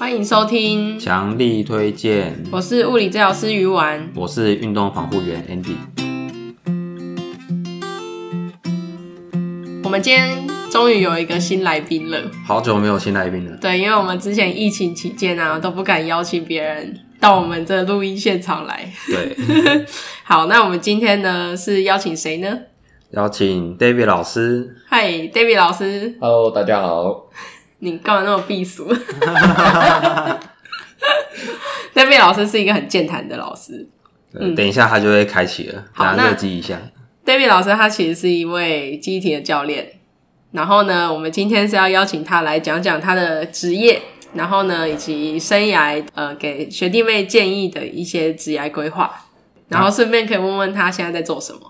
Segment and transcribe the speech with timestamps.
[0.00, 2.34] 欢迎收听，强力推荐。
[2.50, 5.76] 我是物理治疗师鱼丸，我是运动防护员 Andy。
[9.84, 13.54] 我们今天终于有一个新来宾了，好久没有新来宾了。
[13.58, 18.90] 对，因为我们之前疫情期间啊，都不敢邀请别人到我们这录音现场来。
[19.06, 19.84] 对，
[20.24, 22.58] 好，那我们今天呢是邀请谁呢？
[23.10, 24.76] 邀请 David 老师。
[24.88, 26.16] 嗨，David 老师。
[26.18, 27.28] Hello，大家好。
[27.80, 28.88] 你干嘛那么避俗？
[31.92, 33.86] David 老师是一个很健谈的老师。
[34.32, 36.78] 嗯，等一下他就会开启了，好，热机一下。
[37.26, 39.94] David 老师他其实是一位肌力体的教练。
[40.52, 44.00] 然后呢，我们今天是要邀请他来讲讲他的职业，
[44.34, 49.26] 然后呢，以及生涯呃给学弟妹建议的一些职业规划。
[49.68, 51.60] 然后顺便可以问问他现在在做什么。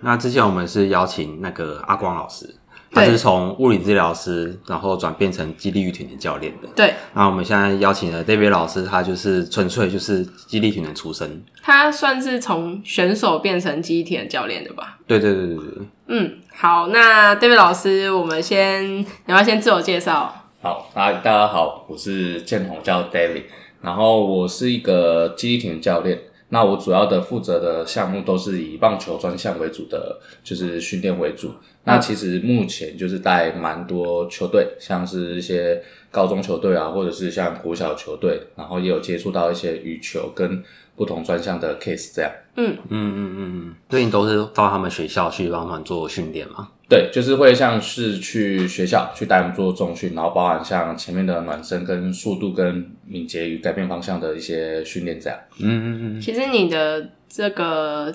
[0.00, 2.54] 那之前我们是邀请那个阿光老师。
[2.92, 6.68] 他是从物理治疗师，然后转变成肌力与体能教练的。
[6.74, 6.94] 对。
[7.14, 11.42] 那我们现在邀请的 David 老师，他就是纯粹就是肌力体能出身。
[11.62, 14.98] 他算是从选手变成肌力体能教练的吧？
[15.06, 15.86] 对对对对对。
[16.08, 20.34] 嗯，好，那 David 老师，我们先你要不要先自我介绍？
[20.60, 23.44] 好，大家好，我是建宏，叫 David，
[23.80, 26.18] 然后我是一个肌力体能教练。
[26.50, 31.52] 那我主要的负责的项目都是以棒球专项为主的，就是训练为主。
[31.84, 40.62] 那其实目前就是带蛮多球队，像是一些高中球队啊，或者是像国小球队，然后也有接触到一些羽球跟
[40.94, 42.30] 不同专项的 case 这样。
[42.56, 46.68] 嗯嗯嗯嗯，嗯，最近都是到他们学校去帮忙做训练吗？
[46.90, 55.38] 对，就是会像是去学校去带他们做重训，然后包含像前面的暖身跟速度跟敏捷与改变方向的一些训练这样。
[55.60, 56.20] 嗯嗯嗯。
[56.20, 58.12] 其实你的这个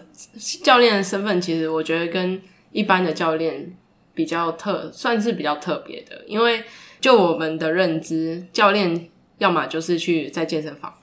[0.61, 2.41] 教练的身份，其实我觉得跟
[2.73, 3.73] 一般的教练
[4.13, 6.61] 比较特，算是比较特别的，因为
[6.99, 10.93] 就我们的认知，教练要么就是去在健身房，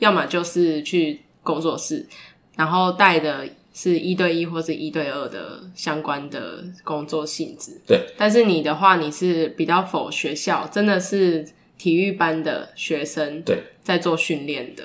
[0.00, 2.04] 要么就是去工作室，
[2.56, 3.48] 然后带的
[3.78, 7.78] 是一对一或是一对二的相关的工作性质。
[7.86, 14.82] 对，但是你的话，你是比较 for 学校，真的是体育班的学生，对，在做训练的，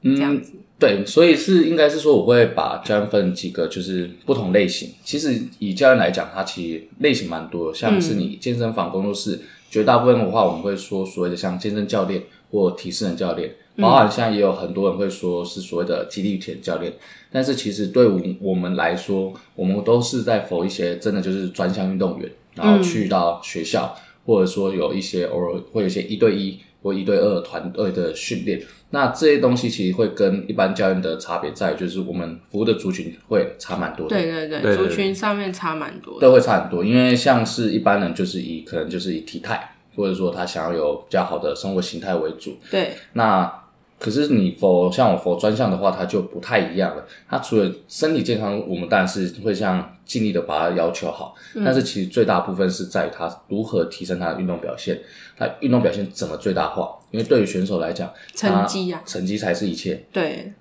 [0.00, 0.54] 嗯，这样子。
[0.76, 4.90] 对，所以是应该是说，我会把教练分几个，就是不同类型。
[5.04, 16.92] 其实以教练来讲，它其实类型蛮多的，像是你健身房、工作室，嗯、绝大部分的话，我们会说所谓的像健身教练或体适能教练，包含现在也有很多人会说是所谓的肌力体教练。
[17.30, 28.62] 但是其实对我我们来说，我们都是在 for 一些真的就是专项运动员，然后去到学校，嗯、或者说有一些偶尔会有一些一对一或一对二团队的训练。
[28.90, 34.14] 那这些东西其实会跟一般教练的差别在于，就是我们服务的族群会差蛮多的。
[34.14, 36.20] 对对对，对对对，族群上面差蛮多的。
[36.20, 42.58] 都会差很多，因为像是一般人就是以可能就是以体态，或者说他想要有比较好的生活形态为主。
[42.70, 43.61] 对，那。
[44.02, 47.06] 可是你否像我否专项的话，它就不太一样了。
[47.28, 55.00] 它除了身体健康，我们当然是会像尽力的把它要求好，嗯、但是其实最大部分是在于他如何提升他的运动表现，
[55.38, 56.98] 他运动表现怎么最大化？
[57.12, 60.04] 因为对于选手来讲，成绩呀、啊，成绩才是一切。
[60.12, 60.52] 对，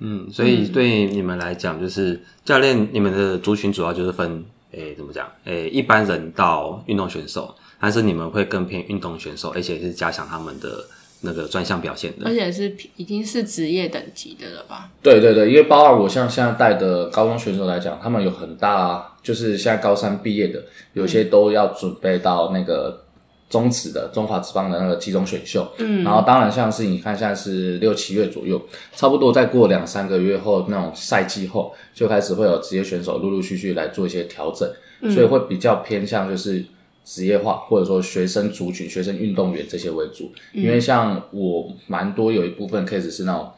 [0.00, 5.24] 嗯，所以对你们来讲，就是教练，你们的族群主要就是分，诶、欸，怎么讲？
[5.44, 10.84] 诶、欸，一般人到运动选手，但是你们会更偏运动选手，而且是加强他们的。
[11.24, 14.90] 那个专项表现的，而且是已经是职业等级的了吧？
[15.02, 20.62] 对对对，因为包括我像现在带的高中选手来讲，他们有很大，就是现在高三毕业的，
[20.92, 23.04] 有些都要准备到那个
[23.48, 25.66] 中职的中华职棒的那个集中选秀。
[25.78, 28.60] 嗯，然后当然像是你看现在是六七月左右，
[28.94, 34.70] 差不多再过两三个月后，那种赛季后就开始会有职业选手陆陆续续来做一些调整，
[35.00, 36.64] 嗯，所以会比较偏向就是。
[37.04, 43.52] 职业化或者说学生族群、学生运动员这些为主，因为像我蛮多有一部分 case 是那种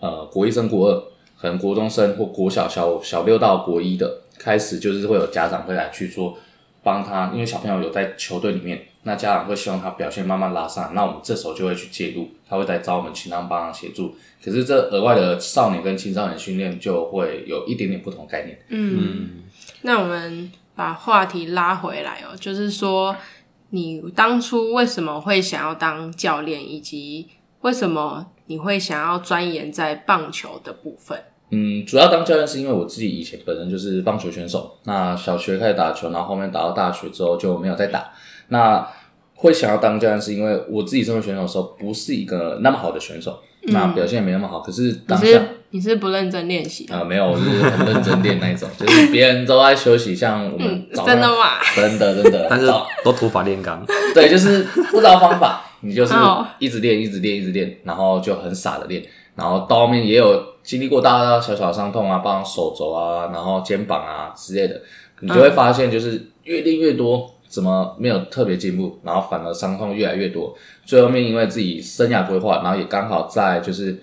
[0.00, 1.02] 呃国一升国二，
[1.40, 6.36] 可能国中生或国小小小六到国一的开始，就是会有家长会来去做
[6.82, 14.14] 帮他，因为小朋友有在球队里面，那家长会希望他表现慢慢拉上，那我们这时候就会去介入，他会来找我们去当帮忙协助。
[14.44, 18.58] 可是这额外的少年跟青少年训练就会有一点点不同概念。
[18.68, 19.30] 嗯，嗯
[19.80, 20.52] 那我们。
[20.80, 23.14] 把话题拉回来哦，就是说，
[23.68, 27.28] 你当初为什么会想要当教练，以及
[27.60, 31.22] 为什么你会想要钻研在棒球的部分？
[31.50, 38.10] 嗯，主要当教练是因为我自己以前本身就是棒球选手，那小学开始打球，然后后面打到大学之后就没有再打。
[38.48, 38.88] 那
[39.34, 44.60] 会想要当教练是因为我自己身为选手的时候不是一个那么好的选手，嗯、那表现也没那么好。
[44.60, 47.04] 可是当下你是不认真练习啊、呃？
[47.04, 51.60] 没有，我是很认真练那一种，就是别人都在休息，像我们、嗯、 真的吗？
[51.76, 52.66] 真的真的，但是
[53.04, 53.84] 都土法炼钢。
[54.12, 56.12] 对，就是不知道方法，你就是
[56.58, 59.00] 一直练，一直练，一直练，然后就很傻的练，
[59.36, 64.80] 然后到后面也有经历过大大小小的伤痛啊，包括手肘啊，然后肩膀啊之类的，
[65.20, 70.52] 你就会发现就是越练越多，怎么没有特别进步，然后反而伤痛越来越多，
[70.84, 73.96] 最后面因为自己生涯规划，然后也刚好在就是。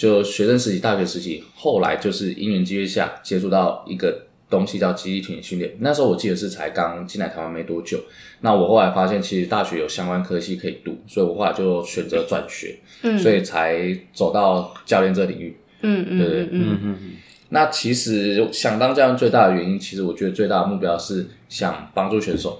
[0.00, 5.76] 就学生时期、大学时期，后来就是因缘机会下接触到一个东西叫肌力体能训练。
[5.80, 8.00] 那时候我记得是才刚进来台湾没多久。
[8.40, 15.54] 那我后来发现，其实大学有相关科系可以读，所以我后来就选择转学，嗯，所以才走到教练这领域。
[15.82, 17.10] 嗯嗯，对对，嗯嗯嗯。
[17.50, 22.58] 那其实想当教练最大的原因，其实我觉得最大的目标是想帮助选手。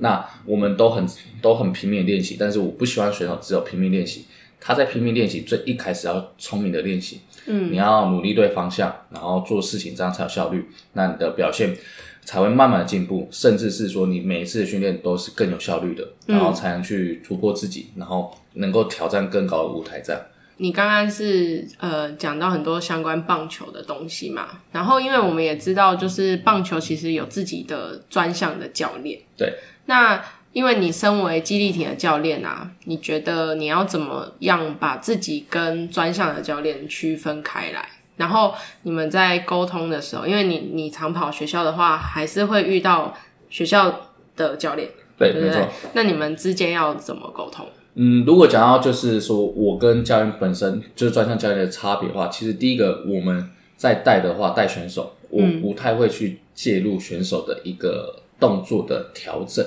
[0.00, 1.06] 那我们都很
[1.40, 4.24] 都很拼命练习，但是我不希望选手只有拼命练习。
[4.60, 11.74] 他在拼命练习，最一开始要聪明的练习，嗯，你要努力对方向，然后做事情，这样才有效率，那你的表现
[12.22, 20.00] 才会慢慢的进步，甚至是说你每一次的训练都是更有效率的，然后才能去突破自己，然后能够挑战更高的舞台。
[20.00, 20.20] 这样，
[20.58, 29.54] 你刚刚是呃讲到很多相关棒球的东西嘛，然后因为我们也知道，就是棒球其实有自己的专项的教练，对，
[29.86, 30.22] 那。
[30.52, 37.88] 因为你身为激励体的教练啊，你觉得你要怎么样把自己跟专项的教练区分开来？
[38.16, 38.52] 然后
[38.82, 43.14] 你们在沟通的时候，因为你你长跑学校的话，还是会遇到
[43.48, 45.56] 学校的教练，对，对不对？
[45.56, 45.68] 没错。
[45.94, 47.66] 那你们之间要怎么沟通？
[47.94, 59.64] 嗯，如果讲到就是说我跟教练本身就是专项教练的差别的话，其实第一个我们在带的话，带选手，我不太会去介入选手的一个动作的调整。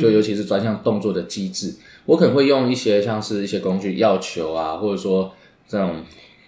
[0.00, 1.74] 就尤其是专项动作的机制，
[2.04, 5.32] 我可能会用一些像是一些工具，药球啊，或者说
[5.68, 6.02] 这种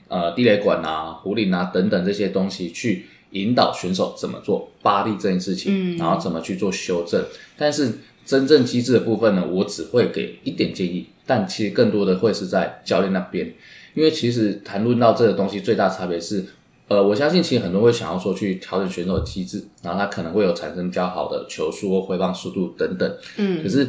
[0.08, 7.25] 呃地雷管啊、壶铃啊等等这些东西，去引导选手怎么做发力这件事情，然后怎么去做修正。
[7.56, 7.93] 但是
[8.25, 13.55] 真正机制的部分呢，我只会给一点建议，但其实更多的会是在教练那边，
[13.94, 16.44] 因为其实谈论到这个东西，最大差别是。
[16.88, 23.17] 呃，我相信其实很多人会想要说去调整选手的机制，然后他可能会有产生比较好的球速或挥棒速度等等。
[23.37, 23.87] 嗯，可是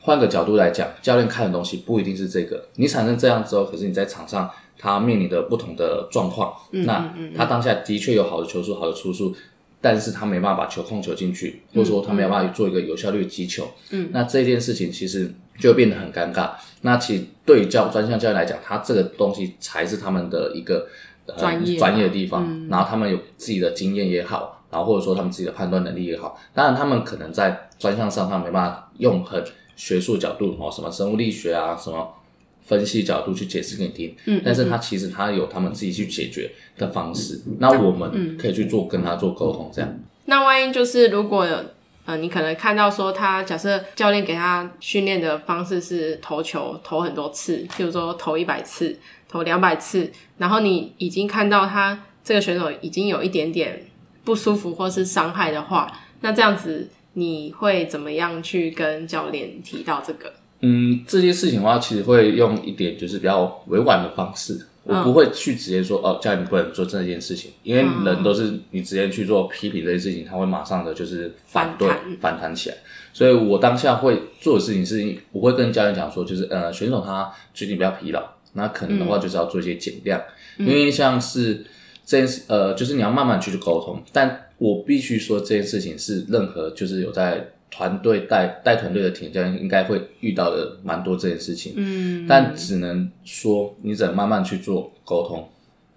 [0.00, 2.62] 换个角度来讲，教练看的东西不一定是这个。
[2.74, 9.34] 你产生这样之后，可是你在场上他面临的不同的状况，嗯，那他当下的确有好的球速、好的出速，
[9.80, 13.66] 但是他没办法把球控球进去，或者说他没有办法去做一个有效率的击球。
[13.92, 16.50] 嗯，那这件事情其实就变得很尴尬。
[16.82, 20.86] 那其实对于教专项教练来讲，他这个东西才是他们的一个。
[21.38, 29.42] 专业专业的地方，嗯，然后他们有自己的经验也好，然后或者说他们自己的判断能力也好，当然他们可能在专项上他们没办法用很
[29.76, 32.12] 学术角度哦，什么生物力学啊，什么
[32.62, 39.92] 分析角度去解释给你听，嗯，但是他其实他有他们自己去解决的方式，嗯，那我们可以去做跟他做沟通，这样。
[40.26, 41.46] 那万一就是如果
[42.04, 48.98] 呃，你可能看到说他假设教练给他训练的方式是投球投很多次，譬如说投一百次。
[49.28, 53.82] 投两百次，然后你已经看到他这个选手已经有一点点
[54.24, 55.90] 不舒服或是伤害的话，
[56.20, 60.30] 那这样子你会怎么样去跟教练提到这个？
[60.60, 71.88] 嗯，这件事情的话，其实会用一点就是比较委婉的方式，我不会去直接说、嗯、哦，教练你不能做这件事情，因为人都是你直接去做批评这件事情，他会马上的就是反对
[72.20, 72.52] 反弹。
[72.54, 72.76] 起来，
[73.14, 78.22] 所以我当下会做的事情是，我会跟教练讲说，就是呃，选手他最近比较疲劳。
[78.52, 80.20] 那可能的话就是要做一些减量，
[80.58, 81.64] 嗯，因为像是
[82.04, 84.02] 这件事，呃，就是你要慢慢去沟通。
[84.12, 91.72] 但我必须说这件事情是任何就是有在团队带带团队的体能教练应该会遇到的蛮多这件事情。
[91.76, 95.48] 嗯，但只能说你只能慢慢去做沟通，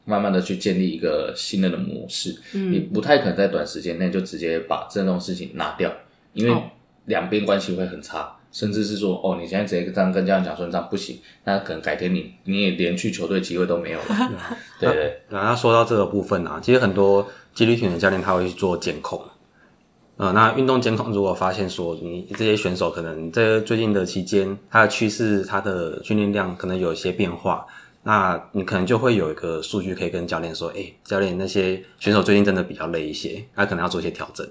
[0.06, 2.34] 慢慢的去建立一个新的的模式。
[2.54, 5.94] 嗯，你不太可能在短时间内就直接把这种事情拿掉，
[6.34, 6.58] 因为
[7.08, 8.32] 两边关系会很差。
[8.52, 14.06] 甚至是说，哦，你现在直接这样跟教练讲说，这样不行，那可能改天你你也连去球队机会都没有了。
[14.80, 15.22] 对 对。
[15.28, 19.22] 然后说到这个部分啊，其实很多肌力体能教练他会去做监控。
[20.18, 27.66] 呃，那运动监控如果发现说你这些选手可能在最近的期间，他的趋势、他的训练量可能有一些变化，
[28.04, 34.48] 那你可能就会有一个数据可以跟教练说，诶，教练那些选手最近真的比较累一些，他可能要做一些调整。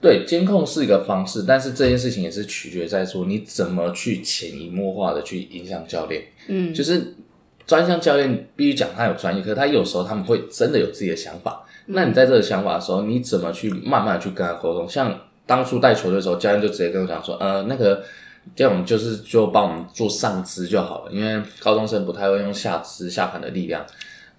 [0.00, 6.22] 对，监控是一个方式，但是这件事情也是取决在说你怎么去潜移默化的去影响教练。
[6.48, 7.14] 嗯，就是
[7.66, 11.63] 专项教练必须讲他有专业，可是他有时候他们会真的有自己的想法。
[11.86, 14.88] 嗯、那你在这个想法的时候，你怎么去慢慢去跟他沟通？
[14.88, 18.02] 像当初带球队的时候，教练就直接跟我讲说，呃，那个
[18.56, 23.84] 这种就是就帮我们做上肢就好了，因为高中生不太会用下肢下盘的力量。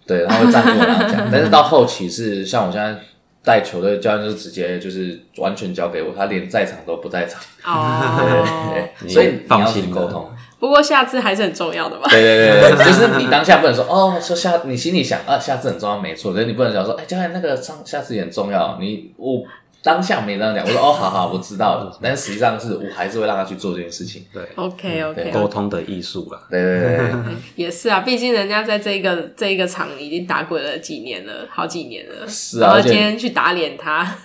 [0.07, 1.29] 对，他会站过来讲。
[1.31, 2.99] 但是到后期是像我现在
[3.43, 7.41] 带球队教练，就是直接就是完全交给我，他连在场都不在场。
[7.63, 8.71] 哦，
[9.01, 10.29] 对，所以你要去沟通。
[10.59, 12.07] 不过下次还是很重要的吧？
[12.09, 16.33] 对对对对， 就是你当下不能说哦，说下你心里想啊，下次很重要，没错。
[16.33, 19.43] 可是你不能讲说，哎，教练那个上下次也很重要，你我。
[19.83, 21.95] 当下没这样讲，我说哦，好好，我知道了。
[22.01, 24.25] 但实际上是我还是会让他去做这件事情。
[24.33, 26.41] 对，OK OK，沟通的艺术了。
[26.49, 27.11] 对对对，
[27.53, 32.27] 也是啊，毕竟人家在这一个这一个场已经打滚了几年了，好几年了。
[32.27, 34.17] 是啊，然后今天去打脸他，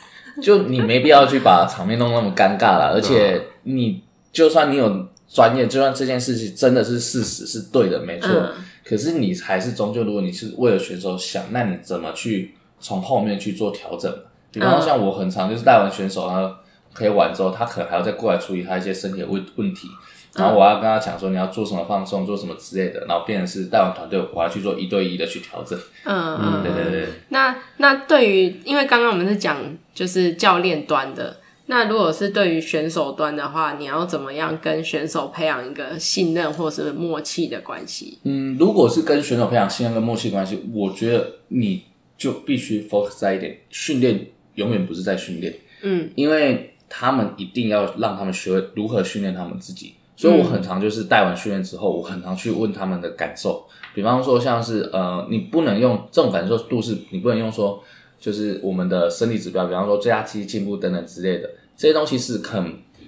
[0.43, 2.93] 就你没必要去把场面弄那么尴尬了。
[2.95, 8.29] 而且你就算你有专业，就算这件事情真的是事实是对的，没错。
[8.31, 14.13] 嗯、可是你还是终究，如果你是为了选手想，那你怎么去从后面去做调整？
[14.51, 16.59] 比方说像我很常就是带完选手，他
[16.93, 19.87] 可以玩之后，他可能还要再过来处理他一些身体的问问题，
[20.35, 25.79] 然后我要跟他讲说你要做什么放松，做什么之类的，然后变成是带完团队，我要去做一对一的去调整。
[26.05, 27.09] 嗯嗯，对对对。
[27.29, 29.57] 那那对于，因为刚刚我们是讲
[29.95, 31.37] 就是教练端的，
[31.71, 38.19] 那如果是对于选手端的话，你要怎么样跟选手培养一个信任或是默契的关系？
[38.25, 41.85] 嗯，如果是跟选手培养信任跟默契关系，我觉得你
[42.19, 44.27] 就必须 focus 在一点训练。
[44.57, 57.83] 永远不是在训练，嗯，因为他们一定要让他们学会如何训练他们自己，所以我很常就是带完训练之后，我很常去问他们的感受，比方说像是呃，你不能用这种感受度是，你不能用说
[58.19, 61.49] 就是我们的生理指标，比方说最佳肌进步等等之类的
[61.81, 62.63] 这些东西是肯，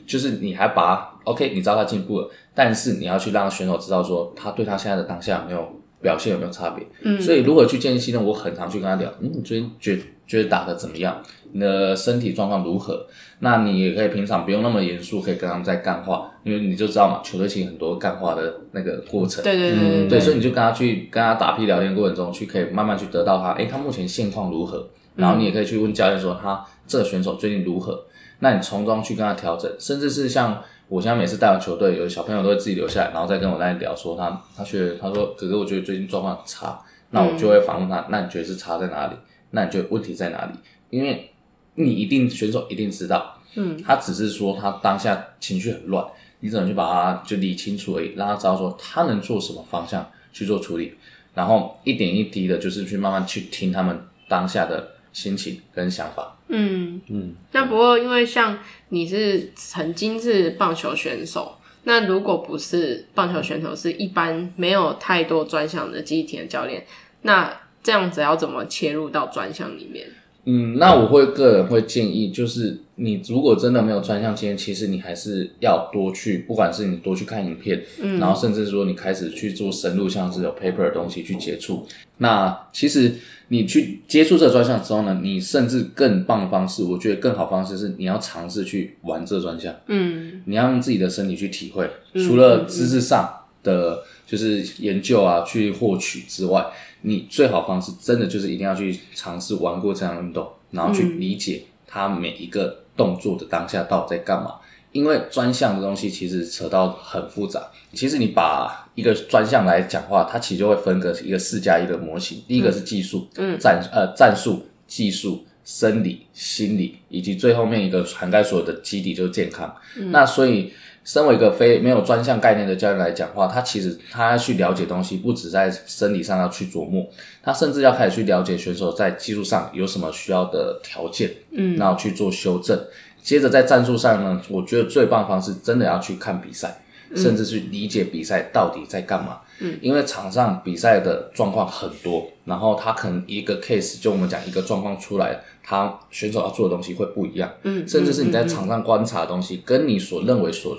[0.07, 10.00] 就是你还把他 OK，你知道他进步了，但是你要去让选手知道说他对他现在的当下有没有表现有没有差别，嗯，所以如何去建立信任，我很常去跟他聊，嗯，你最近觉
[10.33, 11.23] 觉得打的怎么样？
[11.53, 13.07] 你的身体状况如何？
[13.41, 19.45] 那你也可以平常不用那么严肃，可以跟他们在干话，因为你就知道嘛，球队其实很多干话的那个过程。
[19.45, 24.89] 对对对对，嗯、对，所以你就跟他去跟他打屁聊天过程中，去可以慢慢去得到他，诶，他目前现况如何？
[25.17, 28.03] 然后你也可以去问教练说，他这个选手最近如何？
[28.39, 39.17] 那你从中去跟他调整，甚至是像我现在每次带完球队，有小朋友都会自己留下来，然后再跟我在聊说他他觉得他说哥哥，我觉得最近状况很差，那我就会反问他，那你觉得是差在哪里？
[39.52, 40.52] 那你觉得问题在哪里？
[40.90, 41.30] 因为
[41.76, 46.04] 你一定选手一定知道，嗯，他只是说他当下情绪很乱，
[46.40, 50.92] 你只能去把他就理清楚而已，让他知道说他能做什么方向去做处理，
[51.35, 56.37] 然后一点一滴的，就是去慢慢去听他们当下的心情跟想法。
[56.49, 57.35] 嗯嗯。
[57.52, 58.59] 那不过因为像
[58.90, 66.85] 你是曾经是棒球选手，那如果不是棒球选手，是一般没有太多专项的记忆体的教练，
[67.23, 67.50] 那
[67.83, 70.07] 这样子要怎么切入到专项里面？
[70.45, 81.87] 嗯，那我会个人会建议，就是你如果真的没有专项经验，其实你还是要多去，不管是你多去看影片，嗯，然后甚至说你开始去做深入，像是有 paper 的东西去接触。
[82.19, 83.15] 那其实
[83.49, 96.67] 你去接触这个专项之后呢，你甚至更棒的方式，我觉得更好方式是你要尝试去玩这个专项，嗯，你要用自己的身体去体会，除了知识上的就是研究啊去获取之外。
[97.02, 104.54] 你最好方式真的就是一定要去尝试玩过这项运动，然后去理解它每一个动作的当下到底在干嘛。
[104.92, 107.68] 因为专项的东西其实扯到很复杂。
[107.92, 112.42] 其实你把一个专项来讲话，它其实就会分个一个四加一的模型。
[112.47, 119.75] 第一个是技术，嗯，战呃战术、技术、生理、心理，以及最后面一个涵盖所有的基底就是健康。
[119.97, 120.73] 嗯，那所以。
[121.04, 127.04] 身为一个非没有专项概念的教练来讲话，他其实他要去了解东西，不止在生理上要去琢磨，
[127.42, 132.78] 他甚至要开始去了解选手在技术上有什么需要的条件，嗯，然后去做修正。
[133.21, 136.82] 接着在战术上呢，我觉得最棒的方式真的要去看比赛，
[137.14, 139.40] 甚至去理解比赛到底在干嘛。
[139.61, 147.49] 嗯，因为场上比赛的状况很多，然后他可能一个 case 就我们讲一个状况出来，他选手要做的东西会不一样。
[147.62, 150.76] 嗯，甚至是你在场上观察的东西，跟你所认为所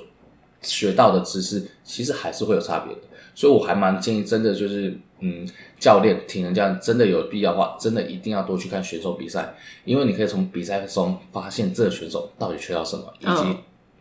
[0.64, 3.02] 学到的知识其实还是会有差别的，
[3.36, 5.48] 所以我还蛮建议，真的就是，嗯，
[5.80, 9.54] 教练、体能教练真的有必要的话，真的一定要多去看选手比赛，
[9.86, 13.58] 因为你可以从比赛中发现这个选手到底缺少什么，以及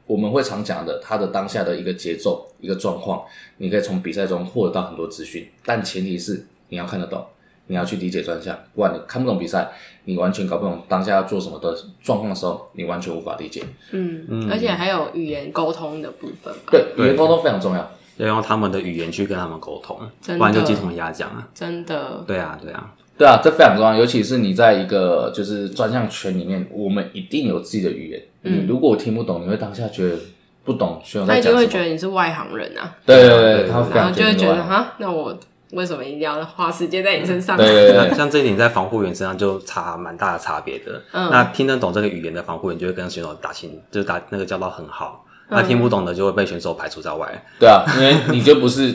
[0.07, 3.25] 我们会常讲的他的当下的一个节奏、一个状况，
[3.59, 7.25] 你可以从比赛中获得到很多资讯，但前提是你要看得懂。
[7.69, 9.71] 你要去理解专项，不然你看不懂比赛，
[10.05, 13.63] 你完全搞不懂当下要做什么的状况的时候，你完全无法理解。
[13.93, 16.53] 嗯，嗯，而且还有语言沟通的部分。
[16.71, 19.97] 对，语言沟通非常重要，要用他们的语言去跟他们沟通，
[20.37, 21.49] 不然就鸡同鸭讲啊。
[21.55, 22.23] 真的。
[22.27, 28.23] 对啊，对啊，对啊，这非常重要，尤其是你在一个就是专项圈里面，我们一定有自己的语言。
[28.43, 30.17] 嗯，你如果我听不懂，你会当下觉得
[30.65, 32.97] 不懂，所以他就会觉得你是外行人啊。
[33.07, 35.39] 对对对，他非常然后就会觉得哈，那我。
[35.73, 37.57] 为什么一定要花时间在你身上？
[37.57, 41.03] 对对对， 像这一点在防护员身上就差蛮大的差别的。
[41.13, 45.25] 嗯，那听得懂这个语言的防护员就会跟选手打情，就是打那个交道很好。
[45.49, 47.27] 嗯、那听不懂的就会被选手排除在外。
[47.59, 48.95] 对啊，因为你就不是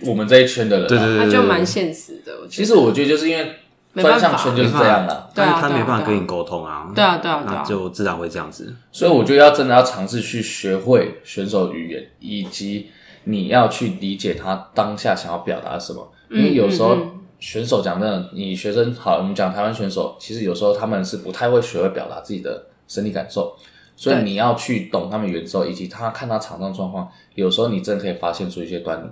[0.00, 0.88] 我们这一圈的人、啊。
[0.88, 2.32] 对对对，就蛮现实的。
[2.48, 3.56] 其实我觉得就是因为
[3.96, 6.88] 专项圈就是这样的、啊，但是他没办法跟你沟通啊。
[6.94, 8.74] 对啊对啊，那就自然会这样子。
[8.90, 12.90] 所以我觉得要真的要尝试去学会选手语言，以及
[13.24, 16.12] 你要去理解他当下想要表达什么。
[16.30, 16.96] 因为有时候
[17.38, 23.54] 选手讲真的，你学生好，我们讲台湾选手，其实有时候他们是不太会学会表达自己的身体感受，
[23.96, 29.08] 所以你要去懂他们原则，以及他看他场上状况，有时候你真的可以发现出一些端倪。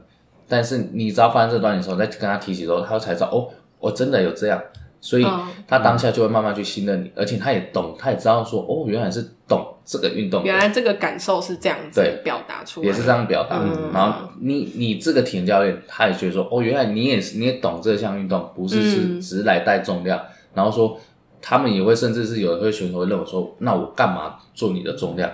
[0.49, 3.49] 但是你只要发现这个端倪的时候，再跟他提起时候，他才知道哦，
[3.79, 4.61] 我真的有这样。
[5.01, 5.27] 所以
[5.67, 13.61] 他当下就会慢慢去信任你，而且他也懂，他也知道说，哦，原来是懂这个运动，原来这个感受是这样子表达出来，也是这样表达。
[13.63, 20.19] 嗯、然后你你这个体能教练，他也觉得说，哦，原来你也是你也懂这项运动，不是是只是来带重量。
[20.19, 21.01] 嗯、然后说
[21.41, 25.31] 他们也会，甚至是有的会选手会认为说，那我干嘛做你的重量？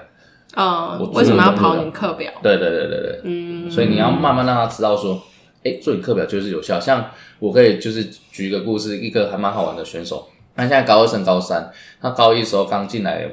[0.55, 2.31] 嗯，我为什么要跑你课表？
[2.41, 5.21] 对对对对对，嗯，所以你要慢慢让他知道说。
[5.67, 6.79] 哎，做你课表就是有效。
[6.79, 10.29] 像我可以就是举一个故事，一个还蛮好玩的选手。
[10.55, 11.71] 他现在高二升高三，
[12.01, 13.29] 他高一的时候刚进来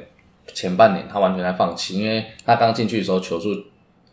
[0.52, 3.50] 前半年，他完全在放弃，因为他刚进去的时候球速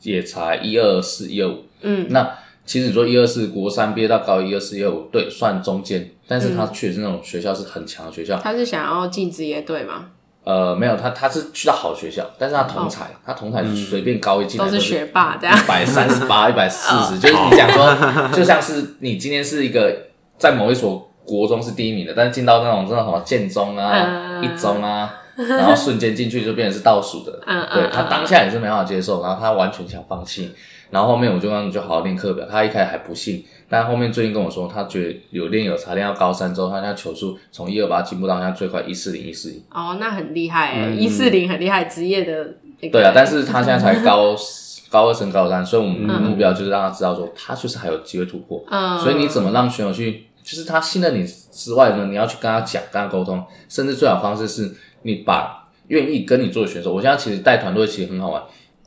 [0.01, 1.65] 也才一二四一二五。
[1.81, 6.09] 嗯，那其实你说一二四，国三毕业到高一，一二四一二五，对，算中间。
[6.27, 8.39] 但是他确实那种学校是很强的学校。
[8.39, 10.11] 他是想要进职业队吗？
[10.43, 15.55] 呃，没有，他他是去到好学校，但是他同才，哦、他同才随便高一进来都是学霸，这样。
[15.55, 17.95] 一百三十八、一百四十， 就是你讲说，
[18.33, 19.95] 就像是你今天是一个
[20.39, 30.51] 在某一所国中是第一名的，但是进到那种真的什么建中啊、嗯、一中啊，然后瞬间进去就变成是倒数的， 嗯、对他当下也是没办法接受，然后他完全想放弃。
[30.91, 39.63] 然后后面我就让你就好好练课表，他一开始还不信，但后面最近跟我说，他觉得有练有差，练到高三之后，他现在球速从一二八进步到现在最快一四零一四一。
[39.71, 42.55] 哦，那很厉害诶，一四零很厉害，职业的。
[42.91, 44.35] 对啊，但是 他现在才高
[44.89, 48.61] 高二升高三，所以我们目标就是让他知道说，他就是还有机会突破。
[48.69, 48.99] 嗯。
[48.99, 58.43] 所以你怎么让选手去，就是他信任你之外呢，你要去跟他讲，跟他沟通，甚至最好方式是你把愿意跟你做的选手，我现在其实带团队其实很好玩。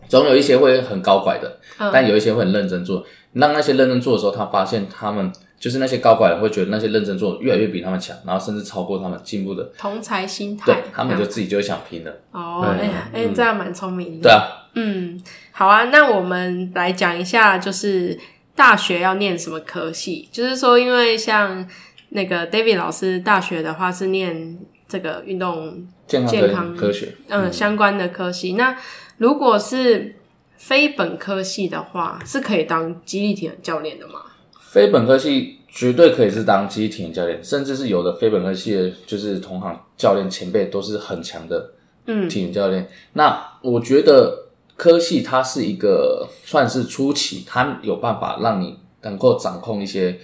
[0.09, 3.05] 总有一些会很高拐的，嗯、但有一些会很认真做。
[3.33, 12.13] 让那些认真做的时候，他发现他们就是那些高拐的会觉得那些认真做越来越比他们强，然后甚至超过他们进步的同才心态，对，他们就自己就会想拼了。
[12.31, 14.23] 哦，哎呀，哎，这样蛮聪明的。
[14.23, 18.17] 对啊，嗯，好啊，那我们来讲一下，就是
[18.55, 20.29] 大学要念什么科系？
[20.31, 21.69] 就是说，因为像
[22.11, 28.53] 那个 David 老师大学的话是念这个运动健康健康科学，嗯，相关的科系。
[28.53, 28.77] 那
[29.19, 30.17] 如果是
[30.57, 34.21] 非本科系的话，是可以当肌力体能教练的吗？
[34.59, 41.73] 非本科系绝对可以是当肌力体能教练，甚至是有的非本科系的，就是同行教练前辈都是很强的，
[42.07, 42.89] 嗯，体能教练。
[43.13, 44.47] 那我觉得
[44.77, 50.19] 科系它是一个算是初期，它有办法让你能够掌控一些。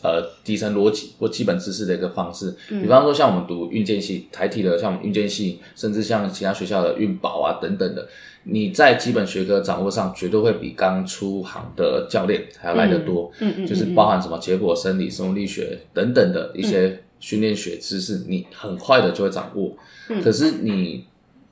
[0.00, 8.08] 呃，底层逻辑或基本知识的一个方式，比方说像我们读运建系、台体的，像我们运建系，甚至像其他学校的运保啊等等的，
[8.44, 13.30] 你在基本学科掌握上，绝对会比刚出行的教练还要来得多。
[13.40, 19.76] 嗯嗯，就是包含什么结果生理、生物力学等等的一些训练学知识，你很快的就会掌握。
[20.22, 21.04] 可是你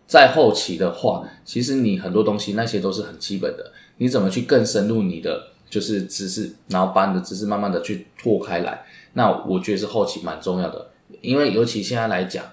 [0.07, 5.49] 在后期的话，其实你很多东西那些都是很基本的，你怎么去更深入你的？
[5.69, 8.85] 就是知识，然后把你的知识慢慢的去拓开来。
[9.15, 12.45] 那我觉得是后期蛮重要的，因为尤其现在来讲，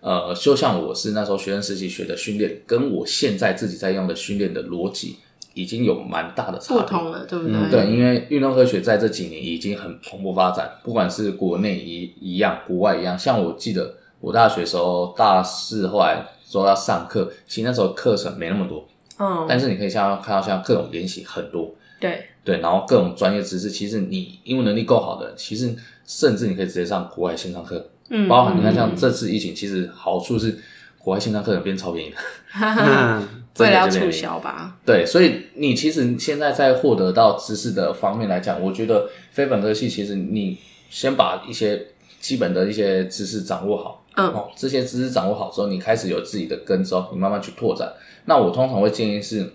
[0.00, 5.16] 呃，就像我是那时候学生时期学的训练，跟我现在自己在用的训练的逻辑，
[5.54, 6.82] 已经有蛮大的差别。
[6.82, 7.56] 不同了，对不对？
[7.56, 13.18] 嗯，对，因为运动科学在这几年已经很蓬勃发展，不管是国内一一样，国外一样。
[13.18, 18.86] 像我记得我大学时候大四后来说要上课，其实那时候课程没那么多，
[19.18, 21.74] 嗯，但是你可以像看到像各种研习很多，
[22.08, 22.26] 对。
[22.44, 25.74] 对，然后各种专业知识，其实你英文能力够好的，其实
[26.06, 27.88] 甚至你可以直接上国外线上课。
[28.10, 30.58] 嗯，包含你看像这次疫情，其实好处是
[30.98, 32.16] 国外线上课变超便宜 的，
[32.50, 33.28] 哈哈，
[33.60, 34.76] 为了要促销吧？
[34.84, 40.58] 对，所以你其实现在在获得到知识的方面来讲，我觉得非本科系其实你
[40.90, 41.86] 先把一些
[42.20, 47.90] 基本的一些知识掌握好，嗯，哦，这些知识掌握好之后，你开始有自己的根之后，你慢慢去拓展。
[48.26, 49.50] 那我通常会建议是。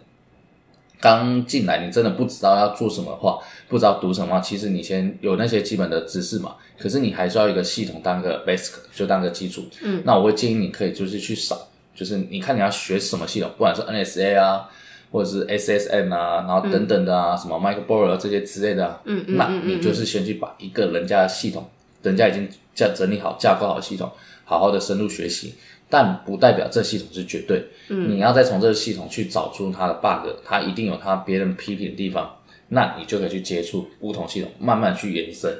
[0.99, 6.55] 刚进来，你真的不知道要做什么的话，不知道读什么话，其实你先有那些基本的知识嘛。
[6.77, 9.63] 可是你还是要一个系统当个 basic，就当个基础。
[9.81, 14.69] 嗯，那我会建议你可以就是去扫，就是你看你要学什么系统，不管是 NSA 啊，
[15.11, 21.69] 或者是 SSM 啊，然后等等的啊，嗯、什么 Michael Borer 这些之类的、啊，嗯嗯，那你就是先去把一个人家的系统，
[22.01, 24.11] 人家已经架整理好、架构好系统，
[24.45, 25.55] 好好的深入学习，
[25.89, 32.37] 但不代表这系统是绝对，嗯，你要再从这个系统去找出它的 bug，它一定有它别人批评的地方，
[32.69, 35.55] 那你就可以去接触不同系统，慢慢去延伸。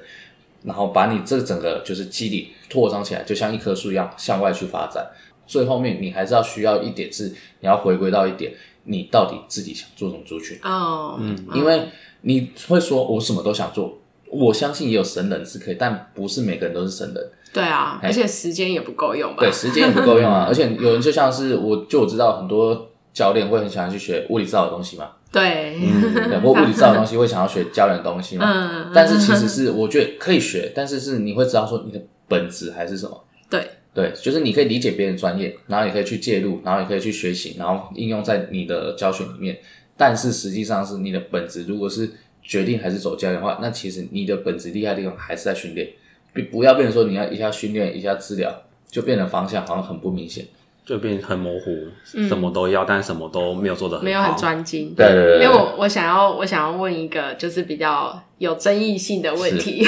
[0.62, 5.08] 然后把你这整个就是基底扩张起来，就像一棵树一样向外去发展。
[5.48, 7.30] 最后面你还是要需要一点是
[7.62, 11.88] 你要回归到一点，你到底自己想做什么族群哦，嗯，因为
[12.24, 14.00] 你会说我什么都想做，
[14.32, 17.32] 我相信也有神人是可以，但不是每个人都是神人。
[17.52, 19.38] 对啊，而且时间也不够用吧？
[19.40, 20.46] 对，时间也不够用啊。
[20.50, 25.10] 而且有人就像是我，就我知道很多教练会很喜欢去学物理治疗的东西嘛。
[25.32, 28.46] 对，嗯，对 或物理治疗的东西会想要学教人的东西嘛？
[28.48, 33.24] 嗯，但是其实是我觉得可以学，但是是你会知道说你的本质还是什么？
[33.50, 39.58] 对，对，就是你可以理解别人专业，然后也可以去介入，然后也可以去学习，然后应用在你的教学里面。
[39.98, 42.10] 但是实际上是你的本质，如果是
[42.50, 45.88] 决定还是走教练的话，那其实你的本质厉害的地方还是在训练，
[46.34, 48.52] 不不要变成说你要一下训练一下治疗，
[48.90, 50.44] 就变得方向好像很不明显。
[50.86, 54.92] 就变很模糊，什么都要，嗯、但什么都没有做的很，没有很专精。
[54.98, 59.88] 对对对，对，因为我我想要我想要问一个就是比较有争议性的问题，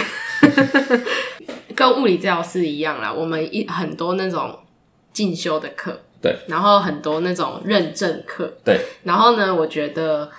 [1.74, 4.56] 跟物理治疗师一样啦，我们一很多那种
[5.12, 10.30] 进修的课，对，然后很多那种认证课，对，然后呢，我觉得，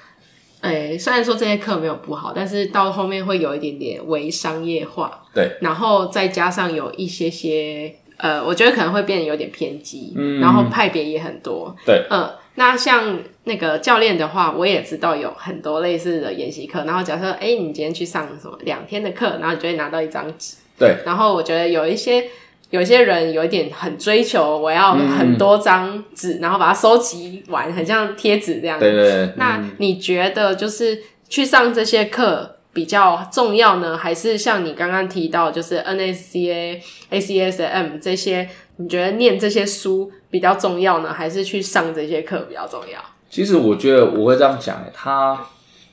[0.63, 7.95] 诶、欸，虽然说这些课没有不好，但是到后面会有一点点微商业化，对，然后再加上有一些些。
[8.19, 22.25] 呃，我觉得可能会变得有点偏激，嗯，然后派别也很多，对，嗯、呃，那像那个教练的话，我也知道有很多类似的研习课，然后假设，哎，你今天去上什么两天的课，然后你就会拿到一张纸，对，然后我觉得有一些
[22.73, 32.57] 有些人有一点很追求，我要很多张纸，嗯、然后把它收集完，很像贴纸这样子，对对对，那你觉得就是去上这些课？
[32.75, 36.81] 比较重要呢，还是像你刚刚提到，就是 NSCA、
[37.11, 42.99] ACSM 这些，你觉得念这些书比较重要呢，还是去上这些课比较重要？
[43.29, 45.39] 其实我觉得我会这样讲，它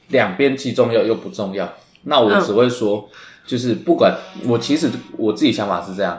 [0.07, 1.69] 两边既重要又不重要。
[2.03, 3.09] 那我只会说，
[3.45, 6.17] 就是不管我，其实我自己想法是这样：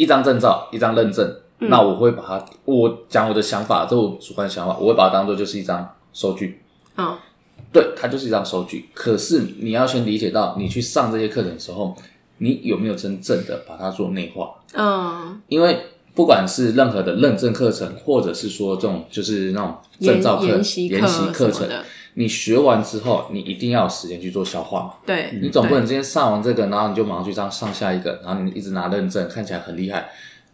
[0.00, 6.62] 一张证照，一张认证，嗯、那我会把它，我讲我的想法，这我主观想法，我会把它当做就是一张收据。
[6.96, 7.18] 哦。
[7.70, 8.88] 对，它就是一张收据。
[8.94, 11.94] 可是你要先理解到，你去上这些课程的时候，
[12.38, 14.54] 你有没有真正的把它做内化？
[14.72, 15.78] 嗯，因为
[16.14, 20.88] 不管是任何的认证课程，或者是说这种就是那种证照课、研习
[21.32, 21.68] 课程，
[22.14, 24.92] 你学完之后，你一定要有时间去做消化嘛。
[25.06, 30.10] 对，你总不能今天上完这个，然后你就马上去这样上下一个，然后你一直拿认证，看起来很厉害。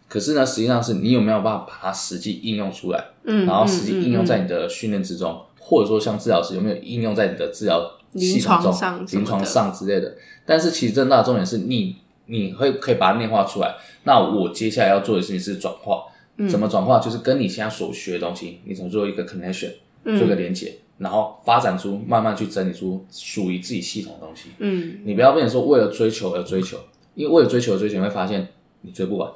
[0.07, 3.03] 可是呢，实际上是你有没有办法把它实际应用出来？
[3.23, 5.31] 嗯，然后实际应用在你的训练之中。
[5.31, 7.77] 嗯嗯嗯或者说，像治疗师有没有应用在你的治疗
[8.15, 10.15] 系统中、临床上、临床上之类的？
[10.45, 11.93] 但是其实真的重点是你，
[12.27, 13.75] 你会可以把它内化出来。
[14.03, 16.03] 那我接下来要做的事情是转化，
[16.37, 16.99] 嗯、怎么转化？
[16.99, 19.71] 就是跟你现在所学的东西，你怎么做一个 connection，
[20.03, 24.49] 做一个连接，嗯、然后发展出慢慢去整理出属于自己系统的东西。
[24.59, 26.77] 嗯，你不要变成说为了追求而追求，
[27.15, 28.47] 因为为了追求而追求，你会发现
[28.81, 29.29] 你追不完。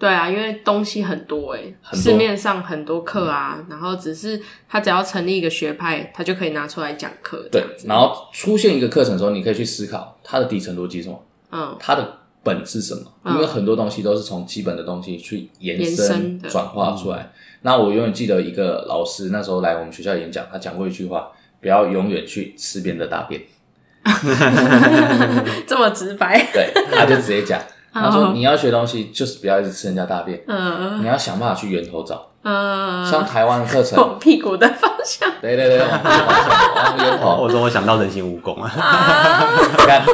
[0.00, 7.48] 对啊，因为东西很多诶，多市面上很多课啊，嗯、然后只是他只要成立一个学派，他就可以拿出来讲课。
[7.50, 11.20] 对，然后出现一个课程的时候，你可以去思考它的底层逻辑是什么，
[11.50, 12.16] 嗯，它的
[12.48, 13.02] 本是什么？
[13.24, 17.18] 嗯、因为很多东西都是从基本的东西去延伸转化出来。
[17.18, 17.30] 嗯、
[17.62, 21.28] 那我永远记得一个老师那时候来我们学校演讲，他讲过一句话：
[21.60, 23.40] 不要永远去吃别人的大便。
[25.66, 26.46] 这么直白？
[26.52, 27.60] 对，他就直接讲。
[27.90, 30.40] 他说：“你要学东西，就是不要一直吃人家大便。
[30.46, 32.28] 嗯，你要想办法去源头找。
[32.42, 35.28] 嗯，像台湾的课程，往屁股的方向。
[35.40, 37.42] 对对对，往屁股方向， 往源头。
[37.42, 38.70] 我说我想到人形蜈蚣啊。
[39.70, 40.04] 你看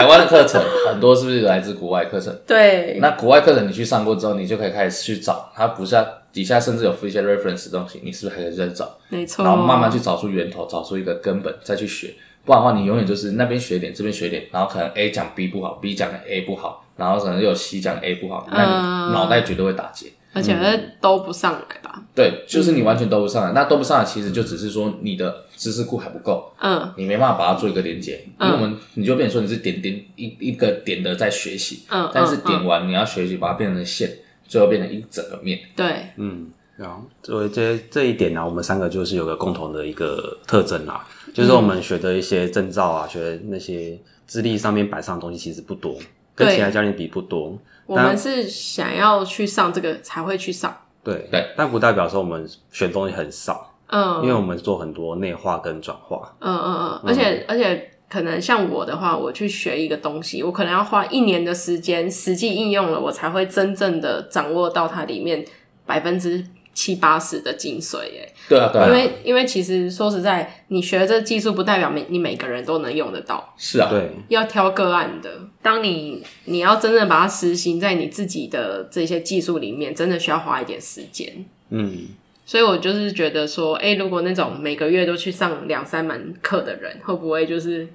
[0.00, 2.34] 台湾的课程 很多是不是来自国外课程？
[2.46, 2.96] 对。
[3.00, 5.52] 那国外课程你去上过之后，你就可以开始去找。
[5.54, 5.94] 它不是
[6.32, 8.96] 底下甚至有附一些 reference 的东西，你是不是还可以再找？
[9.10, 9.44] 没错。
[9.44, 12.14] 然后慢慢去找出源头，找出一个根本，再去学。
[12.46, 16.86] 不然的话，你永远就是那边学点，这边学点，然后可能 A 讲 B 不好，B 讲 A 不好。
[16.96, 22.02] 然后可能又有 C 讲 A 不好，那你脑袋绝对会打结，而且是都不上来吧？
[22.14, 23.52] 对，就是你完全都不上来。
[23.52, 28.24] 那都不上来，其实就只是说你的知识库还不够，嗯，你没办法把它做一个连接。
[28.40, 34.10] 因为我们你就变成说你是点点一一个点的在学习，嗯，但是点完你要学习把它变成线，
[34.48, 35.60] 最后变成一整个面。
[35.76, 45.94] 对，嗯，然后作为这这一点呢，我们三个就是有个共同的一个特征啦，就是我们学的一些证照啊，学的那些资历上面摆上的东西其实不多。
[46.32, 50.74] 跟其他教练比不多，我们是想要去上这个才会去上。
[51.04, 53.69] 对对，但不代表说我们选东西很少。
[53.90, 56.34] 嗯，因为我们做很多内化跟转化。
[56.40, 65.44] 嗯嗯嗯，而且、嗯、而且可能像我的话，我去学一个东西，我可能要花一年的时间实际应用了，我才会真正的掌握到它里面
[65.86, 68.02] 百分之七八十的精髓。
[68.04, 68.32] 耶。
[68.48, 68.86] 对啊，对啊。
[68.88, 73.54] 因为因为其实说实在，你学这技术不代表每你每个人都能用得到。
[73.56, 75.30] 是啊，对，要挑个案的。
[75.62, 81.44] 当你你要真正把它实行在你自己的这些技术里面，真的需要花一点时间。
[81.70, 82.08] 嗯。
[82.50, 87.86] 所以我就是觉得说，哎、欸，如果那种每个月都去上两三门课的人，会不会就是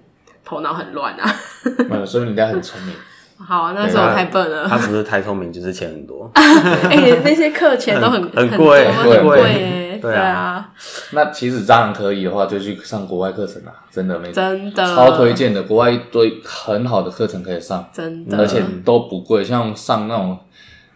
[0.45, 1.29] 头脑很乱啊？
[1.89, 2.95] 没有，所以你应该很聪明。
[3.37, 4.65] 好啊，那时候我太笨了。
[4.65, 6.31] 他不是太聪明，就是钱很多。
[6.33, 9.99] 哎、欸，那些课钱都很 很贵，很贵，很贵。
[10.01, 10.71] 对啊。
[11.11, 19.43] 那其实当然可以的话，就去上国外课程啊，真的没真的超推荐的，国外一堆很好的课程可以上，真的，而且都不贵。
[19.43, 20.39] 像上那种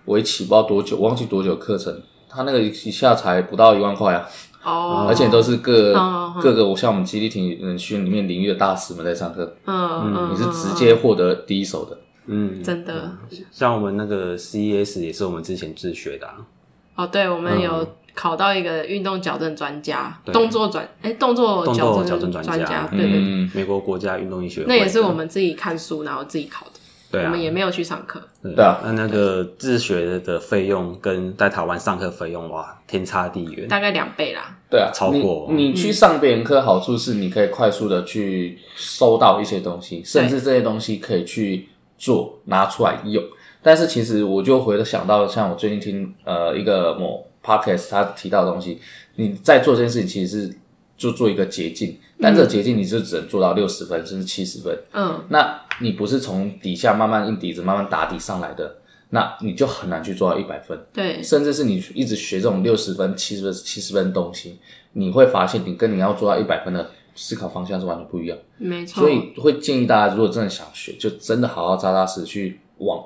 [0.05, 2.01] 围棋不知道多久，忘记多久课程。
[2.29, 4.29] 他那个一下才不到一万块啊！
[4.63, 9.55] 哦，而且都是各、哦、各个，我像我们基地体能训里面领域的大师们在上课。
[9.65, 11.97] 嗯嗯，你是直接获得第一手的。
[12.27, 13.09] 嗯，真的。
[13.49, 16.35] 像我们那个 CES 也是我们之前自学的、啊。
[16.95, 24.67] 哦，对，我们有考到一个运动矫正专家，动作转哎，动作动作矫正专家，家，对对对，美国国家运动医学会。
[24.67, 26.73] 那也是我们自己看书然后自己考的。
[27.11, 28.21] 对啊，我们也没有去上课。
[28.41, 34.55] 对啊，那那个自学的费用跟在台湾上课费用哇，天差地远，大概两倍啦。
[34.69, 41.67] 对啊，超过你，你去上别人课，好处是你可以快速的去收到一些东西，甚至这些东西可以去
[41.97, 43.23] 做拿出来用。
[43.61, 48.79] 但是其实我就回想到，像我最近听呃一个某 podcast 他提到的东西，
[49.15, 50.55] 你在做这件事情，其实是
[50.99, 51.97] 就做一个捷径。
[52.21, 54.77] 但这个捷径你就只能做到六十分，甚至七十分。
[54.91, 58.75] 嗯，那你不是从底下慢慢硬底子慢慢打底上来的，
[59.11, 60.77] 那你就很难去做到一百分。
[60.91, 64.59] 对，甚至是你一直学这种六十分、七十分、七十分的东西，
[64.91, 68.37] 你会发现你跟你要做到一百分的思考方向是完全不一样。
[68.57, 69.01] 没错。
[69.01, 73.05] 所以会建议大家，如果真的想学，就真的好好扎扎实实去往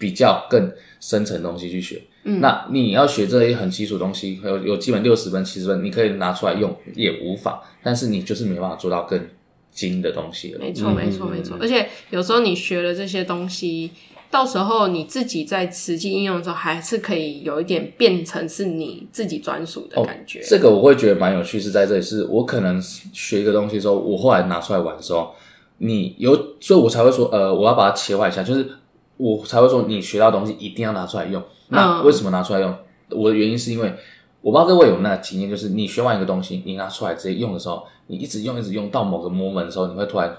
[0.00, 2.02] 比较更深层的东西去学。
[2.24, 7.60] 嗯，那你要学这些很基础的东西，有有基本六十分、七十分，你可以拿出来用也无妨。
[7.82, 9.24] 但是你就是没办法做到更
[9.70, 10.58] 精的东西了。
[10.58, 11.56] 没错，没错，没错。
[11.60, 13.90] 而且有时候你学了这些东西，
[14.30, 20.40] 到时候你自己在实际应用的时候，还是可以有一点变成是你自己专属的感觉。
[20.40, 25.34] 哦，这个我会觉得蛮有趣，是在这里，是我可能学一个东西之后，我后来拿出来玩的时候，
[25.78, 28.68] 你有，所以我才会说，呃，我要把它切换一下，就是
[29.20, 31.42] 我才会说，你学到的东西一定要拿出来用。
[31.68, 32.70] 那为什么拿出来用？
[32.70, 32.78] 嗯、
[33.10, 33.92] 我的原因是因为
[34.40, 40.34] 我不知道各位有那个经验，就是你学完一个东西，你拿出来直接用的时候，你一直用一直用到某个 moment 的时候，你会突然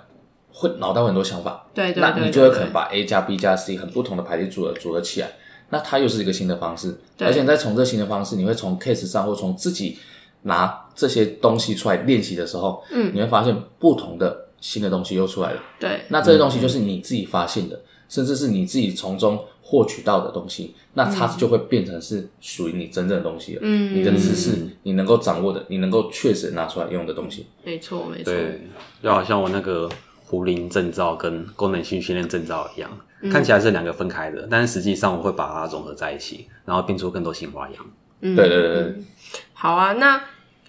[0.52, 5.30] 会脑袋会很多想法，对，对，对，对，那你就会可能把 A 加 B 加 C 很不同的排列组合组合起来，
[5.70, 9.98] 那它又是一个新的方式，对而且在从这新的方式，你会从 case 上或从自己
[10.42, 19.40] 拿这些东西出来练习的时候，嗯，你会发现不同的新的东西又出来了，对，那这些东西就是你自己发现的，嗯、甚至是你自己从中。
[19.64, 23.62] 获取到的东西，那它就会变成是属于你真正的东西了。
[23.64, 27.46] 嗯，你的知识，你能够掌握的，你能够确实拿出来用的东西。
[27.64, 28.34] 没错，没错。
[28.34, 28.68] 对，
[29.02, 29.90] 就好像我那个
[30.26, 37.86] 壶铃证照跟功能性训练证照一样，嗯、看起来是两个分开的，但是实际上我会把它融合在一起，然后变出更多新花样。
[38.20, 38.96] 嗯，对对对对。
[39.54, 40.18] 好啊，那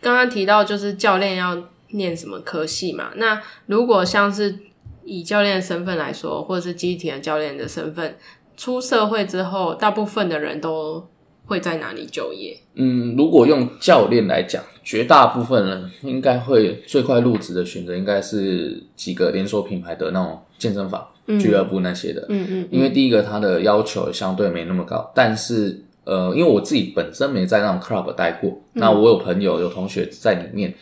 [0.01, 3.11] 刚刚提到就是教练要念什么科系嘛？
[3.17, 4.57] 那如果像是
[5.05, 8.17] 以教练的身份来说，或者是集体的教练的身份。
[8.57, 11.09] 出社会之后，大部分的人都
[11.47, 12.57] 会在哪里就业？
[12.75, 22.21] 嗯，如果用教练来讲，绝大部分人应该会最快入职的选择，应该是几个连锁品牌的那种健身房、嗯、俱乐部那些的。
[22.29, 22.47] 嗯嗯。
[22.49, 30.73] 嗯嗯，因为第一个，它的要求相对没那么高，但是呃，因为我自己本身没在那种 club 待过，嗯、那我有朋友、有同学在里面，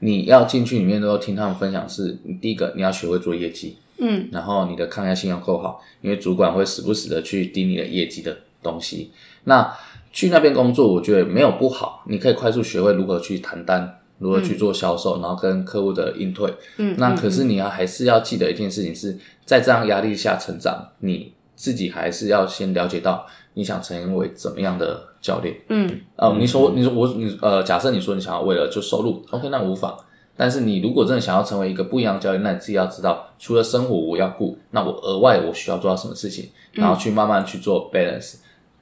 [0.00, 3.76] 你要进去里面都要听他们分享是，是第一个你要学会做业绩。
[4.00, 9.10] 嗯，然后你的抗压性要够好，因为主管会时不时的去盯你的业绩的东西。
[9.42, 9.76] 那
[10.12, 16.48] 去那边工作，我觉得没有不好，你可以快速学会如何去谈单，如何去做销售，嗯、然后跟客户的应对。
[16.76, 25.54] 嗯，那可是你要还是要记得一件事情是，是在这样压力下成长，你自己还是要先了解到你想成为怎么样的教练。
[25.68, 29.96] 嗯，哦、呃，你说，你说我，你呃，假设你说你想要为了就收入，OK，那无妨。
[30.36, 38.36] 但是你如果真的想要成为一个不一样的教练，那你自己要知道，除了生活我要顾，那我额外我需要做到什么事情，然后去慢慢去做 balance。
[38.36, 38.38] 嗯、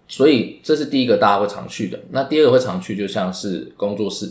[0.06, 1.98] 所以这是第一个大家会常去的。
[2.10, 4.30] 那第二个会常去，就像是工作室，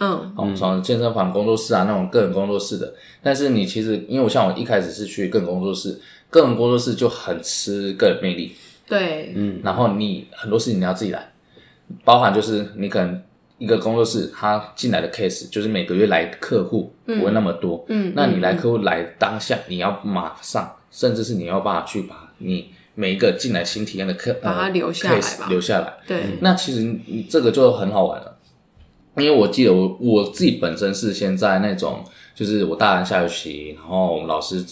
[0.00, 2.92] 嗯，哦，从健身房工作室啊那种个人工作室的。
[3.22, 8.52] 但是你其实，因为我像我一开始是去个人工作室，个人工作室就很吃个人魅力，
[8.88, 11.32] 对，嗯，然后你很多事情你要自己来，
[12.04, 13.22] 包含就是你可能。
[13.56, 28.36] 一个工作室，他进来的 case 就是每个月来客户不会那么多，嗯，那你来客户来当下，你要马上，甚至是你要办法去把你每一个进来新体验的客把它留下来吧，留下来，对，那其实你这个就很好玩了，
[29.16, 34.62] 因为我记得我我自己本身是先在那种，就是我大三下学期，然后我们老师。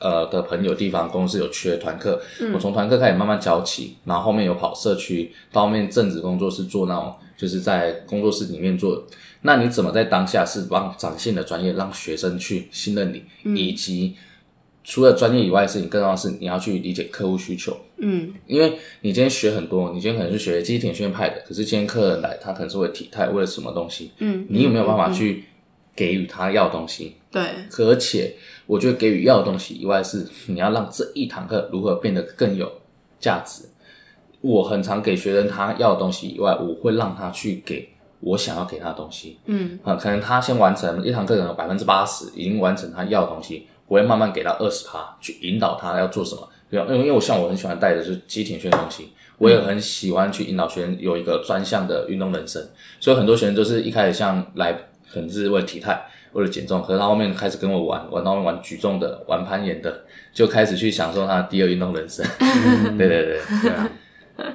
[0.00, 9.06] 呃的朋友地方公司有缺团课，嗯、我从团课开始慢慢教起，然后后面有跑社区，到后面正职工作是做那种，就是在工作室里面做。
[9.42, 14.14] 那你怎么在当下是帮展现的专业，让学生去信任你，嗯、以及
[14.84, 17.76] 除了专业以外的事情，更重要的是你要去理解客户需求。
[17.98, 24.10] 嗯，因为你今天学很多，你今天可能是学机体训练派的，可是今天客人来，他可能是为体态，为了什么东西？
[24.18, 25.44] 嗯，你有没有办法去
[26.00, 27.14] 给予他要的东西？
[27.30, 27.42] 对，
[27.84, 28.34] 而且
[28.64, 32.72] 我觉得给予要的东西以外，是 你要让这一堂课如何变得更有
[33.18, 33.64] 价值。
[34.40, 37.86] 我很常给学生他要的东西以外，我会让他去给
[38.20, 39.38] 我想要给他的东西。
[39.44, 46.48] 嗯，啊，可能他先完成一堂课，可能百分之八十已经完成他要的东西，我会慢慢给到二十趴去引导他要做什么。
[46.70, 52.64] 因为因为我像我很喜欢带的就是机体训练东西，我也很喜欢去引导学生有一个专项的运动人生。
[52.98, 54.72] 所以很多学生就是一开始像来，
[55.12, 56.06] 可能是为了体态。
[56.32, 62.24] 为了减重，可是他后面开始跟我玩，玩到玩举重的，玩攀岩的，就开始去享受他的第二运动人生。
[62.96, 63.90] 对对对，对啊。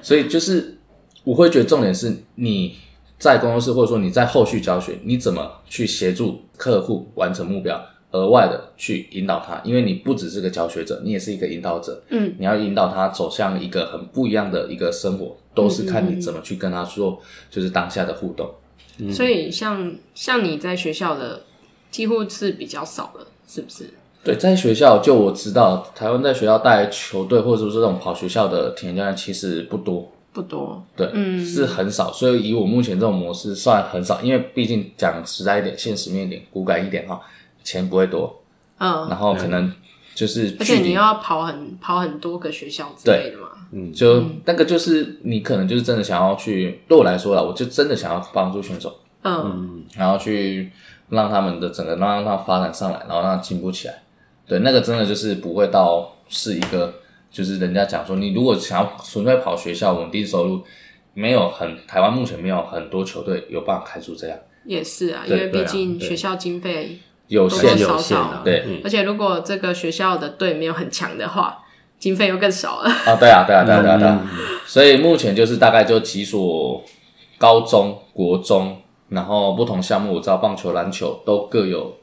[0.02, 0.78] 所以就是
[1.26, 2.78] 我会觉得重点是你
[3.20, 7.78] 在工作室，或者说你在后续教学，你怎么去协助客户完成目标，
[8.12, 12.02] 额外的去引导他，因为你不只是个教学者，你也是一个引导者。
[12.08, 18.50] 嗯，你要引导他走向一个很不一样的一个生活，都是看你怎么去跟他说，就是当下的互动。
[19.00, 21.42] 嗯，所以像像你在学校的。
[21.92, 23.90] 几乎是比较少了，是不是？
[24.22, 32.12] 对，在学校就我知道，台湾在学校带球队或者说是这种跑学校的体验教练其实不多，不多，对，嗯，是很少。
[32.12, 37.22] 所以以我目前这种模式算很少，因为毕竟讲实在一点、现实面一点、骨感一点哈，
[37.64, 38.42] 钱不会多，
[38.80, 39.72] 嗯，然后可能
[40.16, 50.72] 就是，而且你要跑很跑很多个学校之类的嘛，嗯，就、嗯、那个就是你可能就是真的想要去，对我来说啦，我就真的想要帮助选手，嗯，然后去。
[51.08, 53.94] 让他们的整个让让他发展上来，然后让他进步起来。
[54.48, 56.92] 对，那个真的就是不会到是一个，
[57.30, 60.64] 就是人家讲说，你如果想要纯粹跑学校稳定收入，
[61.14, 64.36] 没有很台湾目前没有很多球队有办法开出这样。
[64.66, 66.98] 也是啊，因为毕竟学校经费
[67.28, 68.82] 有限有限，对。
[68.84, 71.60] 而且如果这个学校的队没有很强的话，
[72.00, 72.90] 经费又更少了。
[72.90, 73.98] 啊，对啊，对啊，对啊，对啊。
[73.98, 74.32] 对啊。
[74.66, 76.84] 所以目前就是大概就几所
[77.38, 78.78] 高中国中。
[79.08, 81.96] 然后不同项目，我知道棒球、篮球都各有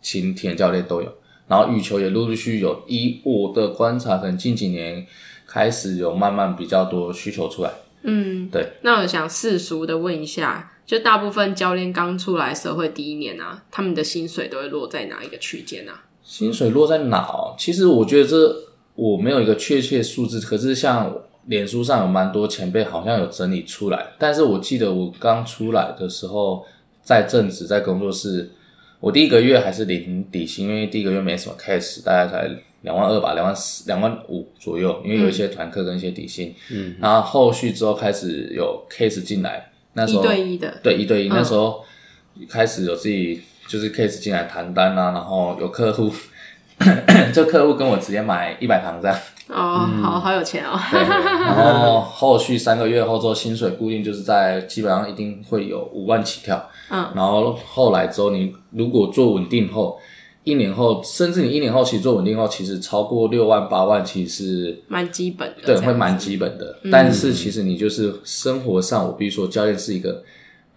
[0.00, 1.12] 请体验教练都有，
[1.46, 2.84] 然后羽球也陆陆续续有。
[2.86, 5.06] 以我的观察，可能近几年
[5.46, 7.70] 开始有慢慢比较多需求出来。
[8.02, 8.66] 嗯，对。
[8.80, 16.02] 那我想世俗的问一下，就大部分教练刚出来社会第一年啊，他们的薪水都会落在哪一个区间啊？
[16.24, 17.54] 薪水落在哪？
[17.56, 18.56] 其实我觉得这
[18.94, 21.16] 我没有一个确切数字，可是像。
[21.46, 26.62] 脸书上有蛮多前辈好像有整理出来，但是我记得我刚出来的时候，
[27.02, 28.50] 在正职在工作室，
[29.00, 32.50] 我第一个月还是领底薪，因为第一个月没什么 case，大概才
[32.82, 36.54] 两万二吧，两万四、两万五左右，因为有一些团课跟一些底薪。
[36.70, 39.67] 嗯，然后后续之后开始有 case 进来，
[39.98, 41.84] 那时候一对一的，对一对一，嗯、那时候
[42.48, 46.08] 开始有自己就是 case 进来谈单啊，然后有客户，
[47.34, 49.18] 就客户跟我直接买一百堂这样。
[49.48, 50.78] 哦，嗯、好好有钱哦。
[50.90, 56.70] 对， 然后后续三个月后之后，薪水固定就是在基本上一定会有五万起跳。
[56.90, 59.98] 嗯，然后后来之后，你如果做稳定后，
[60.48, 65.66] 一年后，甚至你一年后其实做稳定后，其实超过六万八万，其实蛮基本的。
[65.66, 66.78] 对，会蛮基本的。
[66.82, 70.22] 嗯、但是其实你就是生活上，我比如说教练是一个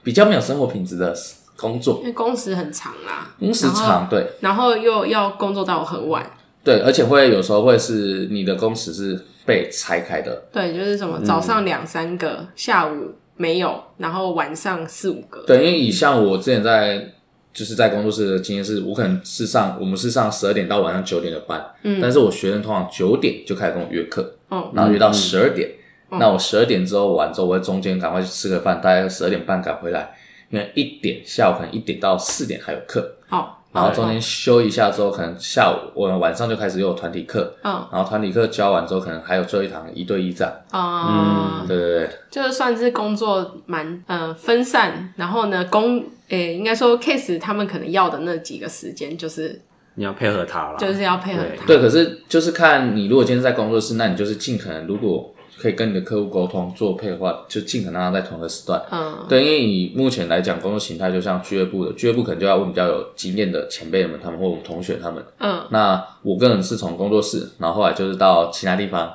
[0.04, 1.16] 比较没有生活品质的
[1.56, 6.30] 工作，因为工时很长啦，工时长，对，然后又要工作到很晚。
[6.64, 10.44] 对，而且会有时候会是你的工时是被拆开的。
[10.52, 15.44] 对，就是什么早上两三个，嗯、下午没有，然后晚上四五个。
[15.48, 17.14] 对，因为以像我之前在
[17.54, 25.70] 就是在工作室的经验是，我可能是上我们是上十二点到晚上九点的班，嗯，但是我学生通常九点就开始跟我约课，嗯，然后约到十二点，
[26.12, 30.16] 嗯、那我十二点之后完之后，我会中间赶快去吃个饭，大概十二点半赶回来，
[30.49, 33.49] 因为一点下午可能一点到四点还有课，哦。
[33.72, 49.61] 然后中间休一下之后，可能下午我们晚上就开始有团体课，嗯，然后团体课教完之后，可能还有最后一堂一对一战，嗯，对对对，就是算是工作蛮嗯、呃、分散，然后呢，工诶应该说 case 他们可能要的那几个时间就是
[49.95, 55.34] 你要配合他了，就是要配合他，对，可是就是看你如果今天在工作室，那你就是尽可能如果。
[55.62, 58.82] 可以跟你的客户沟通做配合，就尽可能让他在同一个时段。
[58.91, 65.24] 嗯，对，因为以目前来讲，工作形态就像俱乐部的，俱乐部可能就要问比较有经验的前辈们，他们或我们同学他们。
[65.39, 69.14] 嗯，那我个人是从工作室，然后后来就是到其他地方，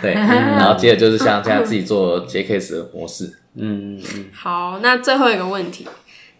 [0.00, 3.26] 对， 然后接着就是像现在自己做接 case 的模式。
[3.54, 5.86] 嗯嗯，好，那最后一个问题，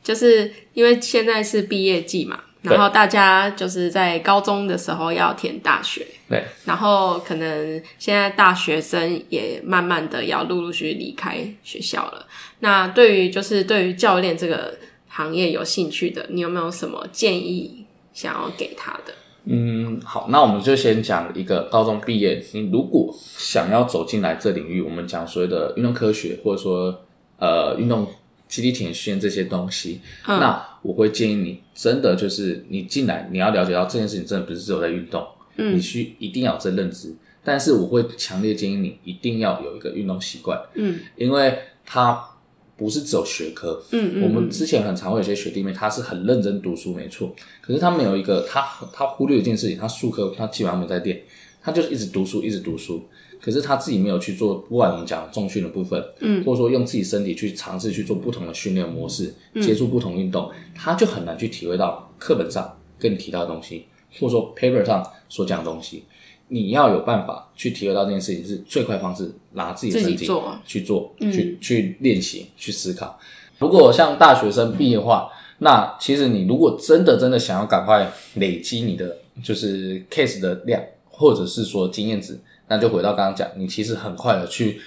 [0.02, 12.26] 就是因为现在是毕业季嘛，然后大家就是在高中的时候要填大学，对，然后可能现在大学生也慢慢的要陆陆续续离开学校了。
[12.60, 14.74] 那对于就是对于教练这个
[15.08, 19.12] 行业有兴趣的，你有没有什么建议想要给他的？
[19.44, 27.02] 嗯，好，那我们就先讲一个高中毕业，你如果想要走进来这领域，我们讲所谓的运动科学，或者说
[27.38, 28.06] 呃运动
[28.52, 35.26] 肌力体能训这些东西，嗯，那我会建议你真的就是你进来，你要了解到这件事情真的不是只有在运动，
[35.56, 42.28] 嗯，你需一定要有这认知，但是我会强烈建议你一定要有一个运动习惯，嗯，因为它。
[42.74, 48.60] 不是只有学科，嗯嗯，我们之前很常会有些学弟妹，他是很认真读书，没错，可是他没有一个，他
[48.92, 51.22] 他忽略一件事情，他术科他基本上没在练，
[51.62, 53.02] 他就是一直读书，一直读书，
[53.40, 63.86] 可是他自己没有去做，不管我们讲重训的部分，嗯，或者说用自己身体去尝试去做不同的训练模式，接触不同运动，他就很难去体会到课本上跟你提到的东西，
[64.18, 66.04] 或者说 paper 上所讲的东西。
[66.48, 70.26] 你要有办法去体会到这件事情是最快方式，拿自己的身体
[70.66, 73.18] 去做，嗯、去去练习，去思考。
[73.58, 80.78] 如果像大学生毕业的话，那其实你如果真的真的想要赶快累积你的就是 case 的量，
[81.12, 84.80] 或者是说经验值，那就回到刚刚讲，你其实很快的去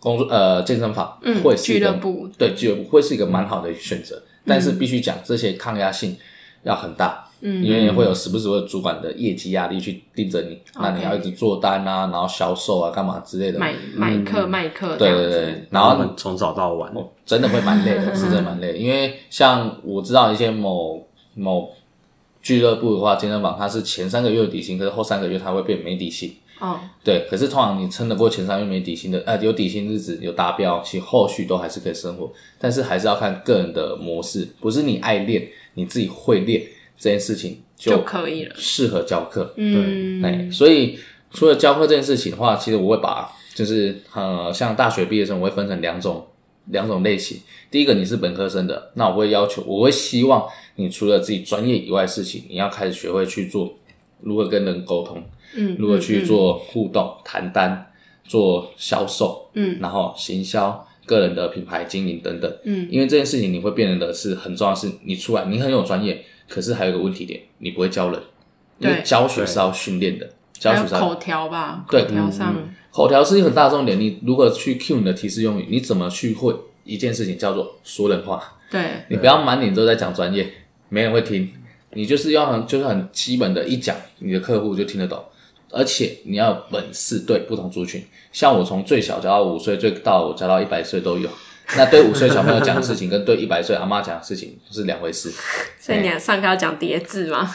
[0.00, 6.16] 工作呃健身房，嗯，会是一个俱乐部，对俱乐部会是一个蛮好的选择，但是必须讲这些抗压性
[6.64, 7.24] 要很大。
[7.40, 16.92] 嗯，因为会有时不时会有主管的业绩压力去盯着你，嗯，那你要一直做单啊，然后销售啊，干嘛之类的，卖卖课卖课，对对对，然后从早到晚，
[17.24, 18.74] 真的会蛮累的，是真的蛮累的。
[18.78, 21.70] 因为像我知道一些某某
[22.48, 26.34] 俱乐部的话，健身房它是前三个月有底薪，可是后三个月它会变没底薪。
[26.60, 36.62] 哦，对，可是通常你撑得过前三个月没底薪的，呃，有底薪日子有达标，其实后续都还是可以生活，但是还是要看个人的模式，不是你爱练，你自己会练。
[36.96, 39.52] 这件事情就，就可以了，适合教课。
[39.56, 40.98] 嗯，哎，所以
[41.30, 46.26] 除了教课这件事情的话，其实我会把就是呃，像大学毕业生，我会分成两种
[46.70, 47.38] 两种类型。
[47.70, 50.46] 第一个，你是本科生的，那我会要求，我会希望
[50.76, 53.74] 你除了自己专业以外的事情，你要开始学会去做
[54.20, 55.22] 如何跟人沟通，
[55.56, 57.92] 嗯，如何去做互动、嗯、谈单、
[58.24, 66.24] 做销售，嗯，然后行销、个人的品牌经营等等，嗯，因为这件事情你会变得的是很重要，是你出来你很有专业。
[66.50, 68.18] 可是还有一个问题点，你不会教人，
[68.78, 71.84] 因为教学是要训练的，教学是要口条吧？
[71.90, 73.96] 对，口条上，嗯、口条是一个很大的重点。
[74.00, 75.68] 你如何去 cue 你的提示用语？
[75.70, 78.42] 你怎么去会一件事情叫做说人话？
[78.68, 80.52] 对，你不要满脸都在讲专业，
[80.88, 81.48] 没人会听。
[81.92, 85.24] 你就是要很就是很基本的，一讲你的客户就听得懂，
[85.70, 88.04] 而且你要有本事对不同族群。
[88.32, 91.30] 像我从最小教到五岁，最到我教到一百岁都有。
[91.76, 95.30] 那对五岁小朋友讲的事情，跟对一百岁阿妈讲的事情是两回事。
[95.78, 97.48] 所以你上课要讲叠字吗？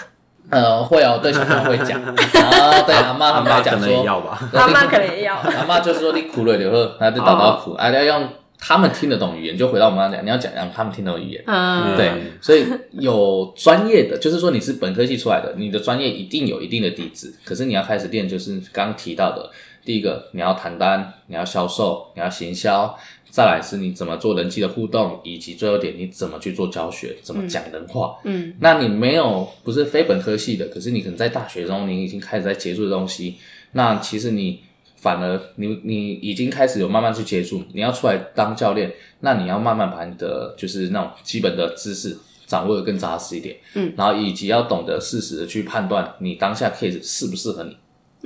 [0.49, 1.99] 呃，会哦，对小朋友会讲。
[2.01, 2.13] 然
[2.71, 4.05] 后，对阿妈他们来讲说，
[4.53, 5.35] 阿妈可能也要。
[5.35, 8.27] 阿妈就是说你哭了以后，他就叨叨苦，啊，要用
[8.65, 9.57] 他们听得懂语言。
[9.57, 11.43] 就回到我们刚刚讲，你要讲让他们听懂语言。
[11.45, 12.09] 嗯，对。
[12.39, 17.35] 所以有专业的，就是说你是本科系出来的，你的专业一定有一定的底子。
[17.43, 19.51] 可是你要开始练，就是刚刚提到的，
[19.83, 22.97] 第一个你要谈单，你要销售，你要行销。
[23.29, 28.15] 再来是你怎么做人际的互动，以及最后一点你怎么去做教学，怎么讲人话。
[28.25, 33.37] 嗯，嗯，那你没有不是非本科系的，可是你可能在大学中你已经开始在接触的东西，
[33.71, 34.61] 那其实你
[35.03, 38.89] 反而你你已经开始有慢慢去接触，你要出来当教练，
[39.19, 43.57] 那你要慢慢把你的就是那种基本的知识掌握的更扎实一点。
[43.75, 47.77] 嗯，然后以及要懂得适时的去判断你当下 case 适不适合你，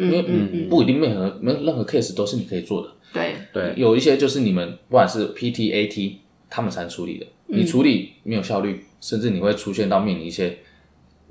[0.06, 2.90] 因为嗯不一定任何没有任何 case 都是你可以做的。
[3.12, 3.36] 对。
[3.52, 6.18] 对，有一些就是你们不管是 PT、AT，
[6.48, 10.60] 他们才能处理的，你处理没有效率，嗯、甚至你会出现到面临一些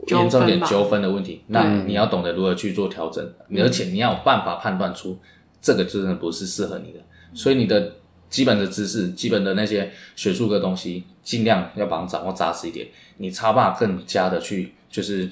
[0.08, 5.18] 严重点纠纷的问题，那你要懂得如何去做调整，嗯、而且你要有办法判断出
[5.60, 7.92] 这个真的不是适合你的，嗯、所以你的
[8.28, 12.86] 基本的知识、基本的那些学术的东西，尽量要把它掌握扎实一点，
[13.18, 15.28] 你差办法更加的去就是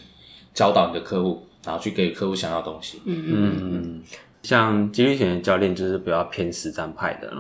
[0.52, 3.00] 教导你的客户，然后去给客户想要的东西。
[3.04, 4.02] 嗯嗯嗯。
[4.42, 7.32] 像肌力体能教练就是比较偏实战派的，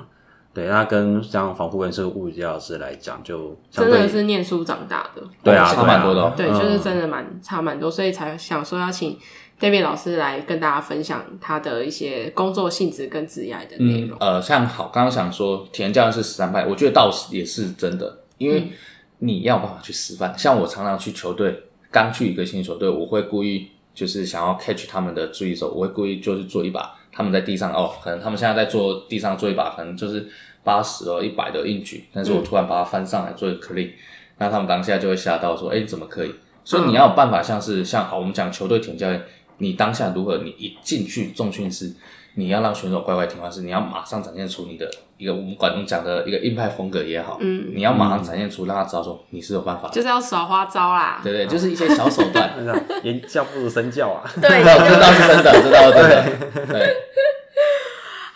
[0.54, 9.18] 对，那跟像防护员是物理治疗师来讲，就真的是念书长大的，对啊，差蛮多的、哦，对，就是真的蛮差蛮多，所以才想说要请
[9.60, 14.18] David 老师来跟大家分享他的一些工作性质跟职业的内容。
[14.20, 18.70] 嗯、呃，像好，刚刚想说体能教练是十三派，我觉得倒是也是真的，因为
[19.18, 20.36] 你要办法去示范。
[20.36, 26.94] 像我常常去球队，刚去一个新球队，我会故意就是想要 catch 他们的注意的时候，我会故意就是做一把。
[27.16, 30.26] 他们在地上哦，可能他们现在在做地上做一把，可能就是
[30.64, 33.92] 八十哦、一百的硬举，但是我突然把它翻上来做一个 clean，
[34.38, 36.34] 那他们当下就会吓到说：“哎，怎么可以？”
[36.64, 39.22] 所以你要有办法，像是像好，我们讲球队体教练，
[39.58, 40.38] 你当下如何？
[40.38, 41.92] 你一进去重训室，
[42.34, 52.52] 你要让选手乖乖听话，是你要马上展现出你的一个我们管讲的一个硬派风格也好，嗯，你要马上展现出让他知道说你是有办法，就是要耍花招啦，对对，就是一些小手段，
[53.04, 56.96] 言教不如身教啊， 对，这倒是真的，这倒是真的，对。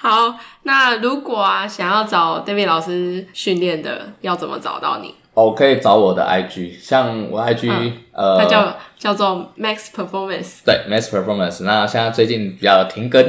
[0.01, 5.13] 好，那如果啊想要找 David 老师训练的，要怎么找到你？
[5.39, 11.63] 哦，可以找我的 IG，像我 IG，、嗯、呃，它叫叫做 Max Performance，对，Max Performance。
[11.63, 13.25] 那现在最近比较停更，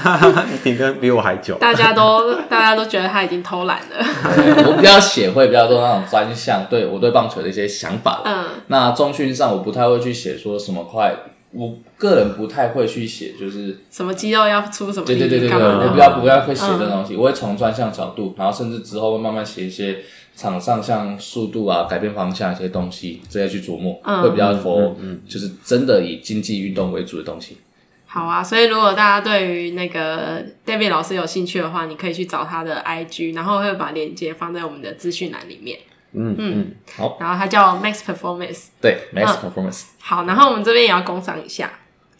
[0.62, 3.96] 停更比我还久，大家都大家都觉得他已经偷懒了。
[4.68, 8.20] 我比较写会比较多那种专项，对我对棒球的一些想法。
[8.26, 11.14] 嗯，那中训上我不太会去写说什么快。
[11.52, 17.14] 我个人不太会去写，就是什么肌肉要出什么，对对对对对，我比较不太会写这东西。
[17.14, 20.00] 嗯、我会从专项角度，然后甚至之后会慢慢写一些
[20.36, 24.94] 场上像速度啊、改变方向一些东西，这些去琢磨，嗯、会比较 for
[25.26, 27.56] 就是真的以竞技运动为主的东西。
[28.06, 35.78] 好啊，所以如果大家对于那个 David 老师有兴趣的话，你可以去找他的 IG，然后会把链接放在我们的资讯栏里面。
[36.12, 39.82] 嗯嗯，好，然后他叫 Max Performance，对，Max Performance。
[39.82, 41.70] 嗯、好，然后我们这边也要工商一下，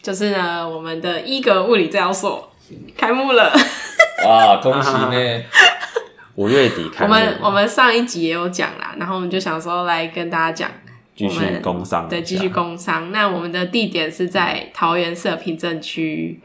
[0.01, 2.51] 就是呢，我们的一格物理治疗所
[2.95, 3.51] 开幕了，
[4.27, 5.43] 哇，恭喜呢！
[6.37, 7.13] 五月底开幕。
[7.13, 10.71] 我们我们上一集也有讲啦，然后我们就想说来跟大家讲，
[11.15, 13.11] 继续工商，对，继续工商。
[13.11, 16.39] 那我们的地点是在桃园社平镇区，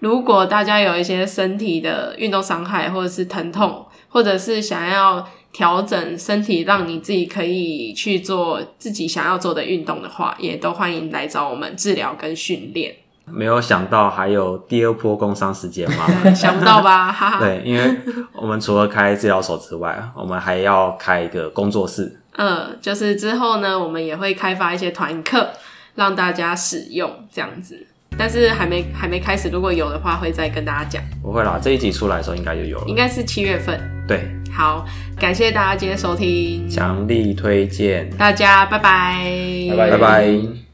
[0.00, 5.28] 如果大家有一些身体的运动伤害，或者是疼痛，或者是想要。
[5.54, 12.94] 调整身体，让你自己可以去做自己想要做的运动的话，也都欢迎来找我们治疗跟训练。
[13.26, 16.06] 没有想到还有第二波工伤时间吗？
[16.34, 17.10] 想不到吧？
[17.12, 17.38] 哈哈。
[17.40, 17.96] 对，因为
[18.34, 22.20] 我们除了开治疗所之外，我们还要开一个工作室。
[22.36, 25.50] 嗯，就是之后呢，我们也会开发一些团课
[25.94, 27.86] 让大家使用，这样子。
[28.18, 31.02] 但是还没还没开始，如果有的话，会再跟大家讲。
[31.22, 32.84] 不会啦，这一集出来的时候应该就有了。
[32.86, 33.80] 应该是七月份。
[34.06, 34.28] 对。
[34.54, 34.84] 好，
[35.18, 39.24] 感谢大家今天收听，强力推荐，大家拜拜，
[39.70, 39.90] 拜拜。
[39.92, 40.71] 拜拜。